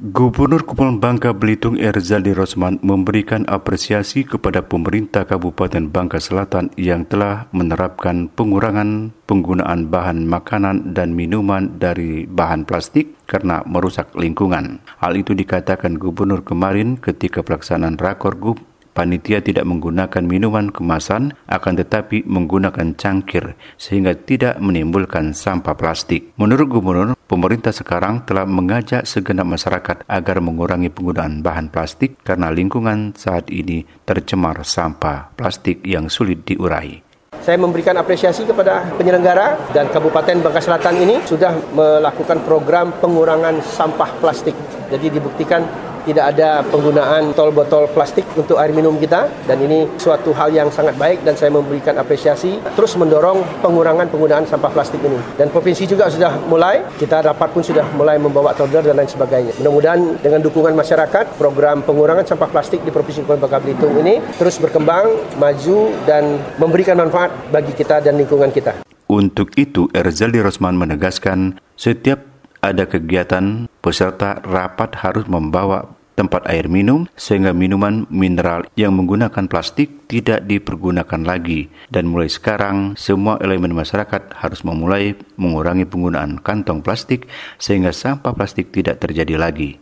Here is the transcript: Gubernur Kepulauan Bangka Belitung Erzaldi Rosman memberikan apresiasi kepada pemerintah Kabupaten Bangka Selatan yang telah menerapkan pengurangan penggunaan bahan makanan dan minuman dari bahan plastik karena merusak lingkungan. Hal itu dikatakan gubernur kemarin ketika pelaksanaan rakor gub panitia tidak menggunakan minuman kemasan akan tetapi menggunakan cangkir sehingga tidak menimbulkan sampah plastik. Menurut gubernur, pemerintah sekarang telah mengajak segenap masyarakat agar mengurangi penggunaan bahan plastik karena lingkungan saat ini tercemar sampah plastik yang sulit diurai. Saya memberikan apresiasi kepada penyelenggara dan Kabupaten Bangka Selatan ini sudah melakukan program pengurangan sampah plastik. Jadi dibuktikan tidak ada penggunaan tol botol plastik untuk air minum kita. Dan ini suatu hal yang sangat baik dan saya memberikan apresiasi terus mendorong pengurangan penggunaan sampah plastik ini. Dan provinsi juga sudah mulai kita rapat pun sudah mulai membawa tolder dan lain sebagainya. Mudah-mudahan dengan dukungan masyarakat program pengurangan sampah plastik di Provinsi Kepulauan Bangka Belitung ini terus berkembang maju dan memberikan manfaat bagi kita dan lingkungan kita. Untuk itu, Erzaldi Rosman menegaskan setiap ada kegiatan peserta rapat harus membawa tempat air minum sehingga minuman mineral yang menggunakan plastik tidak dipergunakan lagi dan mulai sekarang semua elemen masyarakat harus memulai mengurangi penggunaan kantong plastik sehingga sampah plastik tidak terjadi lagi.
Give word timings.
Gubernur 0.00 0.64
Kepulauan 0.64 0.96
Bangka 0.96 1.36
Belitung 1.36 1.76
Erzaldi 1.76 2.32
Rosman 2.32 2.80
memberikan 2.80 3.44
apresiasi 3.44 4.24
kepada 4.24 4.64
pemerintah 4.64 5.28
Kabupaten 5.28 5.92
Bangka 5.92 6.16
Selatan 6.16 6.72
yang 6.80 7.04
telah 7.04 7.52
menerapkan 7.52 8.32
pengurangan 8.32 9.12
penggunaan 9.28 9.92
bahan 9.92 10.24
makanan 10.24 10.96
dan 10.96 11.12
minuman 11.12 11.76
dari 11.76 12.24
bahan 12.24 12.64
plastik 12.64 13.12
karena 13.28 13.60
merusak 13.68 14.08
lingkungan. 14.16 14.80
Hal 15.04 15.20
itu 15.20 15.36
dikatakan 15.36 16.00
gubernur 16.00 16.48
kemarin 16.48 16.96
ketika 16.96 17.44
pelaksanaan 17.44 18.00
rakor 18.00 18.40
gub 18.40 18.56
panitia 18.96 19.44
tidak 19.44 19.68
menggunakan 19.68 20.24
minuman 20.24 20.72
kemasan 20.72 21.36
akan 21.44 21.74
tetapi 21.76 22.24
menggunakan 22.24 22.96
cangkir 22.96 23.52
sehingga 23.76 24.16
tidak 24.16 24.56
menimbulkan 24.64 25.36
sampah 25.36 25.76
plastik. 25.76 26.32
Menurut 26.40 26.72
gubernur, 26.72 27.19
pemerintah 27.30 27.70
sekarang 27.70 28.26
telah 28.26 28.42
mengajak 28.42 29.06
segenap 29.06 29.46
masyarakat 29.46 30.02
agar 30.10 30.36
mengurangi 30.42 30.90
penggunaan 30.90 31.46
bahan 31.46 31.70
plastik 31.70 32.18
karena 32.26 32.50
lingkungan 32.50 33.14
saat 33.14 33.46
ini 33.54 33.86
tercemar 34.02 34.66
sampah 34.66 35.30
plastik 35.38 35.86
yang 35.86 36.10
sulit 36.10 36.42
diurai. 36.42 37.06
Saya 37.38 37.56
memberikan 37.56 37.94
apresiasi 37.94 38.42
kepada 38.42 38.90
penyelenggara 38.98 39.70
dan 39.70 39.88
Kabupaten 39.88 40.42
Bangka 40.42 40.60
Selatan 40.60 40.98
ini 40.98 41.22
sudah 41.22 41.54
melakukan 41.72 42.42
program 42.42 42.92
pengurangan 42.98 43.62
sampah 43.62 44.10
plastik. 44.18 44.52
Jadi 44.90 45.14
dibuktikan 45.14 45.62
tidak 46.06 46.36
ada 46.36 46.64
penggunaan 46.68 47.32
tol 47.36 47.52
botol 47.52 47.88
plastik 47.90 48.24
untuk 48.36 48.56
air 48.56 48.72
minum 48.72 48.96
kita. 48.96 49.28
Dan 49.44 49.60
ini 49.64 49.86
suatu 50.00 50.30
hal 50.34 50.52
yang 50.54 50.68
sangat 50.72 50.96
baik 50.96 51.22
dan 51.26 51.34
saya 51.36 51.52
memberikan 51.52 51.96
apresiasi 51.98 52.60
terus 52.76 52.94
mendorong 52.96 53.42
pengurangan 53.60 54.06
penggunaan 54.08 54.44
sampah 54.46 54.70
plastik 54.72 55.00
ini. 55.02 55.18
Dan 55.36 55.50
provinsi 55.50 55.84
juga 55.84 56.08
sudah 56.08 56.36
mulai 56.46 56.84
kita 56.96 57.24
rapat 57.24 57.50
pun 57.50 57.62
sudah 57.64 57.84
mulai 57.96 58.16
membawa 58.16 58.54
tolder 58.54 58.84
dan 58.84 58.96
lain 58.96 59.10
sebagainya. 59.10 59.52
Mudah-mudahan 59.60 60.20
dengan 60.22 60.40
dukungan 60.40 60.74
masyarakat 60.76 61.36
program 61.36 61.82
pengurangan 61.84 62.24
sampah 62.24 62.48
plastik 62.48 62.80
di 62.86 62.90
Provinsi 62.94 63.24
Kepulauan 63.26 63.42
Bangka 63.42 63.58
Belitung 63.60 63.94
ini 63.98 64.22
terus 64.38 64.56
berkembang 64.62 65.10
maju 65.36 65.78
dan 66.06 66.38
memberikan 66.56 66.96
manfaat 66.96 67.34
bagi 67.50 67.74
kita 67.74 67.98
dan 68.04 68.16
lingkungan 68.16 68.52
kita. 68.54 68.84
Untuk 69.10 69.50
itu, 69.58 69.90
Erzaldi 69.90 70.38
Rosman 70.38 70.78
menegaskan 70.78 71.58
setiap 71.74 72.29
ada 72.60 72.84
kegiatan 72.84 73.68
peserta 73.80 74.40
rapat 74.44 74.96
harus 75.00 75.24
membawa 75.26 76.00
tempat 76.20 76.44
air 76.52 76.68
minum 76.68 77.08
sehingga 77.16 77.56
minuman 77.56 78.04
mineral 78.12 78.68
yang 78.76 78.92
menggunakan 78.92 79.48
plastik 79.48 80.04
tidak 80.10 80.44
dipergunakan 80.44 81.24
lagi 81.24 81.72
dan 81.88 82.10
mulai 82.10 82.28
sekarang 82.28 82.98
semua 82.98 83.40
elemen 83.40 83.72
masyarakat 83.72 84.36
harus 84.36 84.60
memulai 84.66 85.16
mengurangi 85.40 85.88
penggunaan 85.88 86.36
kantong 86.42 86.84
plastik 86.84 87.30
sehingga 87.56 87.94
sampah 87.94 88.36
plastik 88.36 88.68
tidak 88.74 89.00
terjadi 89.00 89.40
lagi. 89.40 89.78